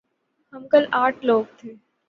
[0.53, 1.69] ہم کل آٹھ لوگ تھے۔